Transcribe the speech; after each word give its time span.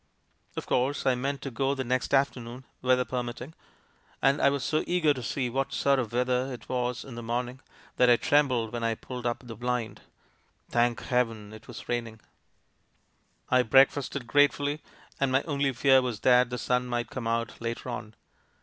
"Of 0.57 0.65
course, 0.65 1.05
I 1.05 1.13
meant 1.13 1.43
to 1.43 1.51
go 1.51 1.75
the 1.75 1.83
next 1.83 2.11
afternoon— 2.11 2.63
weather 2.81 3.05
permitting— 3.05 3.53
and 4.23 4.41
I 4.41 4.49
was 4.49 4.63
so 4.63 4.83
eager 4.87 5.13
to 5.13 5.21
see 5.21 5.47
what 5.47 5.71
sort 5.73 5.99
of 5.99 6.11
weather 6.11 6.51
it 6.51 6.67
was 6.67 7.05
in 7.05 7.13
the 7.13 7.21
morning 7.21 7.59
that 7.97 8.09
I 8.09 8.15
trembled 8.15 8.73
when 8.73 8.83
I 8.83 8.95
pulled 8.95 9.25
u]) 9.27 9.35
the 9.43 9.55
blind. 9.55 10.01
Thank 10.71 11.03
Heaven! 11.03 11.53
it 11.53 11.67
was 11.67 11.83
rairiing. 11.83 12.19
I 13.51 13.61
breakfasted 13.61 14.25
grate 14.25 14.53
fully, 14.53 14.81
and 15.19 15.31
my 15.31 15.43
only 15.43 15.71
fear 15.71 16.01
was 16.01 16.21
that 16.21 16.49
the 16.49 16.57
sun 16.57 16.87
might 16.87 17.11
come 17.11 17.27
out 17.27 17.61
later 17.61 17.89
on. 17.89 18.15